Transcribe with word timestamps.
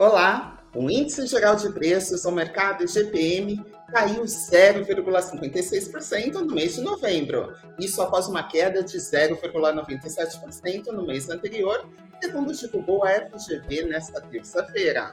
Olá! 0.00 0.62
O 0.76 0.88
Índice 0.88 1.26
Geral 1.26 1.56
de 1.56 1.72
Preços 1.72 2.24
ao 2.24 2.30
Mercado 2.30 2.84
IGPM 2.84 3.66
caiu 3.90 4.22
0,56% 4.22 6.34
no 6.34 6.54
mês 6.54 6.76
de 6.76 6.82
novembro, 6.82 7.52
isso 7.80 8.00
após 8.00 8.28
uma 8.28 8.46
queda 8.46 8.80
de 8.80 8.96
0,97% 8.96 10.92
no 10.92 11.04
mês 11.04 11.28
anterior, 11.28 11.84
segundo 12.22 12.54
divulgou 12.54 13.04
a 13.04 13.10
FGV 13.10 13.86
nesta 13.86 14.20
terça-feira. 14.20 15.10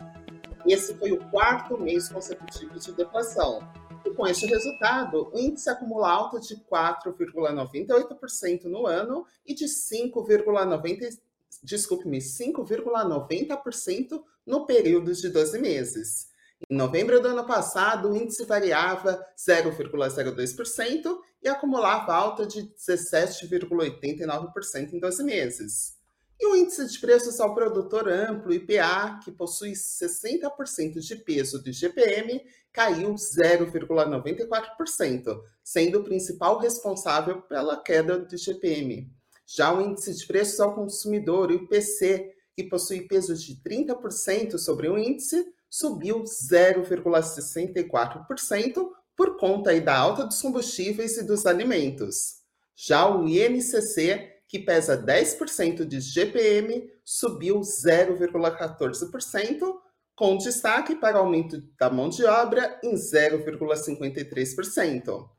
Esse 0.68 0.94
foi 0.94 1.14
o 1.14 1.32
quarto 1.32 1.80
mês 1.80 2.08
consecutivo 2.08 2.78
de 2.78 2.92
deflação. 2.92 3.68
E 4.06 4.12
com 4.12 4.28
este 4.28 4.46
resultado, 4.46 5.32
o 5.34 5.40
índice 5.40 5.68
acumula 5.68 6.12
alta 6.12 6.40
de 6.40 6.58
4,98% 6.58 8.66
no 8.66 8.86
ano 8.86 9.26
e 9.48 9.56
de 9.56 9.66
5,90 9.66 11.18
desculpe-me, 11.64 12.20
5,90% 12.20 14.22
no 14.46 14.66
período 14.66 15.14
de 15.14 15.30
12 15.30 15.58
meses. 15.60 16.28
Em 16.70 16.76
novembro 16.76 17.22
do 17.22 17.28
ano 17.28 17.46
passado, 17.46 18.10
o 18.10 18.16
índice 18.16 18.46
variava 18.46 19.22
0,02% 19.38 21.18
e 21.44 21.50
acumulava 21.50 22.14
alta 22.14 22.46
de 22.46 22.62
17,89% 22.78 24.94
em 24.94 25.00
12 25.00 25.24
meses. 25.24 25.96
E 26.40 26.46
o 26.48 26.56
índice 26.56 26.88
de 26.88 26.98
preços 27.00 27.40
ao 27.40 27.54
produtor 27.54 28.08
amplo, 28.10 28.54
IPA, 28.54 29.20
que 29.24 29.32
possui 29.32 29.72
60% 29.72 31.00
de 31.00 31.16
peso 31.16 31.64
do 31.64 31.70
IGPM, 31.70 32.44
caiu 32.74 33.14
0,94%, 33.14 35.42
sendo 35.64 36.00
o 36.00 36.04
principal 36.04 36.60
responsável 36.60 37.42
pela 37.44 37.82
queda 37.82 38.20
do 38.20 38.36
IGPM. 38.36 39.10
Já 39.46 39.74
o 39.74 39.82
índice 39.82 40.14
de 40.14 40.26
preços 40.26 40.58
ao 40.60 40.74
consumidor, 40.74 41.50
o 41.50 41.54
IPC, 41.54 42.34
que 42.56 42.64
possui 42.64 43.02
peso 43.02 43.36
de 43.36 43.62
30% 43.62 44.58
sobre 44.58 44.88
o 44.88 44.98
índice, 44.98 45.46
subiu 45.70 46.24
0,64% 46.24 48.90
por 49.16 49.38
conta 49.38 49.80
da 49.80 49.96
alta 49.98 50.26
dos 50.26 50.42
combustíveis 50.42 51.16
e 51.18 51.24
dos 51.24 51.46
alimentos. 51.46 52.44
Já 52.76 53.08
o 53.08 53.28
INCC, 53.28 54.34
que 54.48 54.58
pesa 54.60 54.98
10% 54.98 55.86
de 55.86 56.00
GPM, 56.00 56.90
subiu 57.04 57.60
0,14%, 57.62 59.76
com 60.16 60.38
destaque 60.38 60.96
para 60.96 61.18
o 61.18 61.20
aumento 61.22 61.62
da 61.78 61.90
mão 61.90 62.08
de 62.10 62.24
obra 62.26 62.80
em 62.84 62.96
0,53%. 62.96 65.30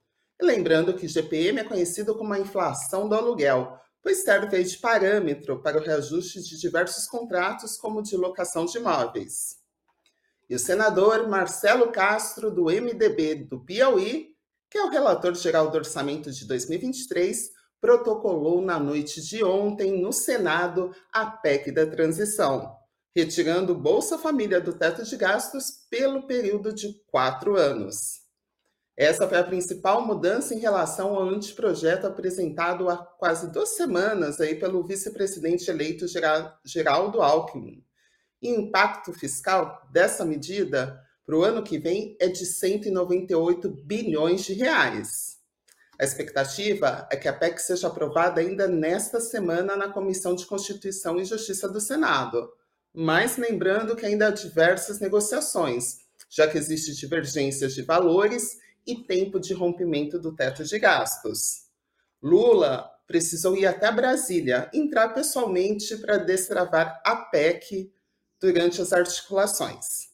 lembrando 0.41 0.95
que 0.95 1.09
GPM 1.09 1.61
é 1.61 1.65
conhecido 1.65 2.15
como 2.15 2.33
a 2.35 2.39
inflação 2.39 3.09
do 3.09 3.15
aluguel, 3.15 3.81
pois 4.07 4.23
serve 4.23 4.63
de 4.63 4.79
parâmetro 4.79 5.61
para 5.61 5.79
o 5.79 5.83
reajuste 5.83 6.41
de 6.41 6.57
diversos 6.61 7.09
contratos, 7.09 7.77
como 7.77 8.01
de 8.01 8.17
locação 8.17 8.65
de 8.65 8.79
imóveis. 8.79 9.57
E 10.49 10.55
o 10.55 10.61
senador 10.61 11.29
Marcelo 11.29 11.91
Castro, 11.91 12.49
do 12.49 12.67
MDB 12.67 13.35
do 13.35 13.59
Piauí, 13.59 14.29
que 14.71 14.79
é 14.79 14.85
o 14.85 14.91
relator 14.91 15.35
geral 15.35 15.73
do 15.73 15.79
orçamento 15.79 16.31
de 16.31 16.47
2023, 16.47 17.51
protocolou 17.81 18.63
na 18.63 18.79
noite 18.79 19.21
de 19.21 19.43
ontem 19.43 20.01
no 20.01 20.13
Senado 20.13 20.95
a 21.13 21.27
PEC 21.27 21.73
da 21.73 21.85
transição, 21.85 22.77
retirando 23.13 23.75
Bolsa 23.75 24.17
Família 24.17 24.61
do 24.61 24.73
teto 24.73 25.03
de 25.03 25.17
gastos 25.17 25.85
pelo 25.91 26.29
período 26.29 26.73
de 26.73 26.95
quatro 27.09 27.57
anos. 27.57 28.26
Essa 28.97 29.29
foi 29.29 29.37
a 29.37 29.45
principal 29.45 30.07
mudança 30.07 30.55
em 30.55 30.59
relação 30.59 31.15
ao 31.15 31.29
anteprojeto 31.29 32.07
apresentado 32.07 32.89
há 32.89 32.97
quase 32.97 33.53
duas 33.53 33.77
semanas 33.77 34.41
aí 34.41 34.55
pelo 34.55 34.83
vice-presidente 34.83 35.71
eleito 35.71 36.07
Geraldo 36.65 37.21
Alckmin. 37.21 37.85
E 38.41 38.53
o 38.53 38.61
impacto 38.61 39.13
fiscal 39.13 39.87
dessa 39.93 40.25
medida 40.25 40.99
para 41.27 41.37
o 41.37 41.45
ano 41.45 41.63
que 41.63 41.79
vem 41.79 42.17
é 42.19 42.29
de 42.29 42.47
198 42.47 43.69
bilhões 43.85 44.45
de 44.45 44.55
reais. 44.55 45.37
A 45.99 46.05
expectativa 46.05 47.07
é 47.11 47.17
que 47.17 47.29
a 47.29 47.33
PEC 47.33 47.61
seja 47.61 47.89
aprovada 47.89 48.41
ainda 48.41 48.67
nesta 48.67 49.21
semana 49.21 49.77
na 49.77 49.89
Comissão 49.91 50.35
de 50.35 50.47
Constituição 50.47 51.19
e 51.19 51.25
Justiça 51.25 51.69
do 51.69 51.81
Senado, 51.81 52.51
mas 52.95 53.37
lembrando 53.37 53.97
que 53.97 54.07
ainda 54.07 54.29
há 54.29 54.31
diversas 54.31 55.01
negociações, 55.01 55.99
já 56.31 56.49
que 56.49 56.57
existe 56.57 56.95
divergências 56.95 57.75
de 57.75 57.83
valores 57.83 58.59
e 58.87 58.97
tempo 59.05 59.41
de 59.41 59.53
rompimento 59.53 60.19
do 60.19 60.35
teto 60.35 60.65
de 60.65 60.79
gastos. 60.79 61.67
Lula 62.23 62.91
precisou 63.07 63.57
ir 63.57 63.67
até 63.67 63.91
Brasília, 63.91 64.71
entrar 64.73 65.11
pessoalmente 65.11 65.97
para 65.99 66.17
destravar 66.17 67.01
a 67.05 67.17
PEC 67.17 67.93
durante 68.41 68.81
as 68.81 68.93
articulações. 68.93 70.07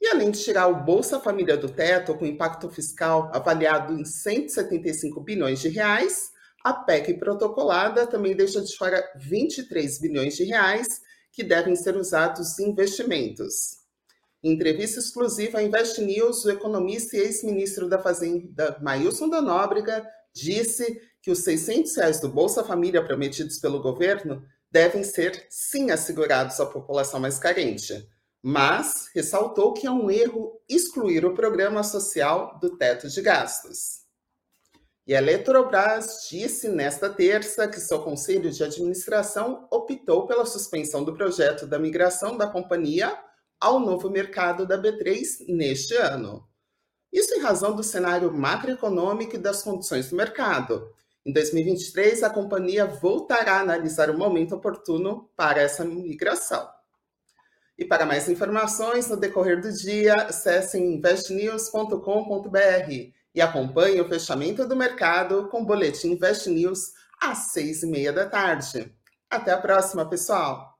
E 0.00 0.08
além 0.08 0.30
de 0.30 0.42
tirar 0.42 0.68
o 0.68 0.84
Bolsa 0.84 1.18
Família 1.18 1.56
do 1.56 1.68
teto, 1.68 2.14
com 2.14 2.26
impacto 2.26 2.68
fiscal 2.68 3.30
avaliado 3.34 3.94
em 3.94 4.04
175 4.04 5.20
bilhões 5.20 5.60
de 5.60 5.68
reais, 5.68 6.30
a 6.62 6.74
PEC 6.74 7.14
protocolada 7.14 8.06
também 8.06 8.36
deixa 8.36 8.60
de 8.60 8.76
fora 8.76 9.02
23 9.16 10.00
bilhões 10.00 10.36
de 10.36 10.44
reais 10.44 11.00
que 11.32 11.42
devem 11.42 11.74
ser 11.74 11.96
usados 11.96 12.58
em 12.58 12.70
investimentos. 12.70 13.83
Em 14.44 14.52
entrevista 14.52 15.00
exclusiva 15.00 15.56
à 15.56 15.62
Invest 15.62 16.02
News, 16.02 16.44
o 16.44 16.50
economista 16.50 17.16
e 17.16 17.20
ex-ministro 17.20 17.88
da 17.88 17.98
Fazenda, 17.98 18.78
Mailson 18.82 19.26
da 19.30 19.40
Nóbrega, 19.40 20.06
disse 20.34 21.00
que 21.22 21.30
os 21.30 21.38
600 21.38 21.96
reais 21.96 22.20
do 22.20 22.28
Bolsa 22.28 22.62
Família 22.62 23.02
prometidos 23.02 23.56
pelo 23.56 23.80
governo 23.80 24.44
devem 24.70 25.02
ser, 25.02 25.46
sim, 25.48 25.90
assegurados 25.90 26.60
à 26.60 26.66
população 26.66 27.18
mais 27.18 27.38
carente. 27.38 28.06
Mas 28.42 29.08
ressaltou 29.14 29.72
que 29.72 29.86
é 29.86 29.90
um 29.90 30.10
erro 30.10 30.60
excluir 30.68 31.24
o 31.24 31.32
programa 31.32 31.82
social 31.82 32.58
do 32.60 32.76
teto 32.76 33.08
de 33.08 33.22
gastos. 33.22 34.02
E 35.06 35.14
a 35.14 35.18
Eletrobras 35.22 36.28
disse 36.28 36.68
nesta 36.68 37.08
terça 37.08 37.66
que 37.66 37.80
seu 37.80 38.02
conselho 38.02 38.50
de 38.50 38.62
administração 38.62 39.66
optou 39.70 40.26
pela 40.26 40.44
suspensão 40.44 41.02
do 41.02 41.14
projeto 41.14 41.66
da 41.66 41.78
migração 41.78 42.36
da 42.36 42.46
companhia 42.46 43.18
ao 43.60 43.78
novo 43.78 44.10
mercado 44.10 44.66
da 44.66 44.76
B3 44.76 45.46
neste 45.48 45.94
ano. 45.94 46.46
Isso 47.12 47.32
em 47.34 47.40
razão 47.40 47.76
do 47.76 47.82
cenário 47.82 48.32
macroeconômico 48.32 49.36
e 49.36 49.38
das 49.38 49.62
condições 49.62 50.10
do 50.10 50.16
mercado. 50.16 50.92
Em 51.24 51.32
2023, 51.32 52.22
a 52.22 52.30
companhia 52.30 52.84
voltará 52.84 53.54
a 53.54 53.60
analisar 53.60 54.10
o 54.10 54.18
momento 54.18 54.56
oportuno 54.56 55.30
para 55.36 55.62
essa 55.62 55.84
migração. 55.84 56.68
E 57.78 57.84
para 57.84 58.04
mais 58.04 58.28
informações 58.28 59.08
no 59.08 59.16
decorrer 59.16 59.60
do 59.60 59.72
dia, 59.72 60.14
acesse 60.14 60.78
investnews.com.br 60.78 63.12
e 63.34 63.40
acompanhe 63.40 64.00
o 64.00 64.08
fechamento 64.08 64.66
do 64.66 64.76
mercado 64.76 65.48
com 65.48 65.62
o 65.62 65.66
boletim 65.66 66.12
Invest 66.12 66.48
News 66.50 66.92
às 67.20 67.52
seis 67.52 67.82
e 67.82 67.86
meia 67.86 68.12
da 68.12 68.28
tarde. 68.28 68.94
Até 69.30 69.50
a 69.50 69.58
próxima, 69.58 70.08
pessoal! 70.08 70.73